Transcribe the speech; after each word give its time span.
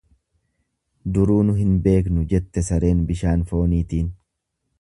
Duruu 1.17 1.37
nu 1.49 1.55
hin 1.59 1.75
beeknu 1.87 2.25
jette 2.33 2.67
sareen 2.71 3.07
bishaan 3.11 3.47
fooniitiin. 3.53 4.13